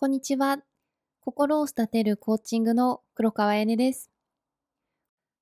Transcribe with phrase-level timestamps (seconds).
[0.00, 0.58] こんにちは。
[1.18, 4.12] 心を育てるコーチングの黒川えねです。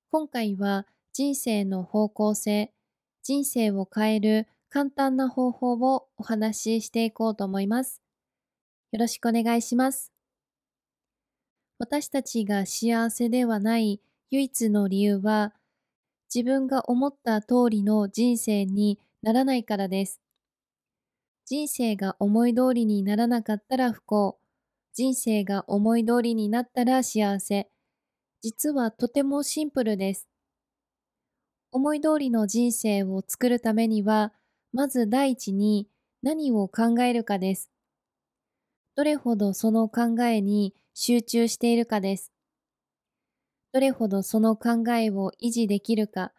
[0.09, 2.73] 今回は人生の方向性、
[3.21, 8.01] 人生を変える簡単な方法をお話ししていこうと思います。
[8.91, 10.11] よろしくお願いします。
[11.77, 14.01] 私たちが幸せではない
[14.31, 15.53] 唯一の理由は、
[16.33, 20.19] 自分が思った通りの人生にならないからです。
[21.45, 24.39] 人生が思い通りにならなかったら不幸。
[24.97, 27.69] 人生が思い通りになったら幸せ。
[28.41, 30.27] 実はとてもシンプルです。
[31.71, 34.33] 思い通りの人生を作るためには、
[34.73, 35.87] まず第一に
[36.23, 37.69] 何を考えるかです。
[38.95, 42.31] どれほどその考えに集中しているかです。
[43.73, 46.33] どれほどその考えを維持できるか、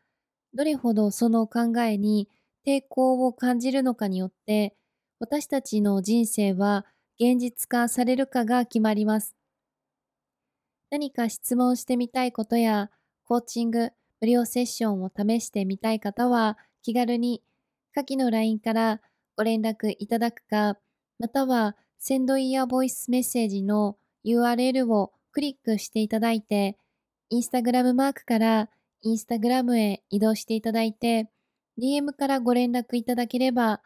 [0.53, 2.29] どれほどその考えに
[2.67, 4.75] 抵抗を感じるのかによって、
[5.21, 6.87] 私たちの人生は
[7.21, 9.35] 現実化されるかが決まります。
[10.91, 12.91] 何か質問してみたいことや、
[13.25, 17.43] コーチング、無料セッションを試してみたい方は、気軽に
[17.93, 19.01] 下記の LINE から
[19.37, 20.79] ご連絡いただくか、
[21.19, 26.79] または、センドイヤーボイスメッセージの URL をクリックしていただいて、
[27.31, 28.71] インスタグラムマークから
[29.03, 31.29] インスタグラムへ移動していただいて、
[31.79, 33.83] DM からご連絡いただければ、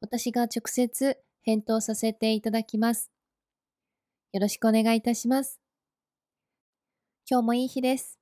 [0.00, 3.10] 私が直接返答させていただきます。
[4.32, 5.60] よろしくお願いいたします。
[7.30, 8.17] 今日もいい日です。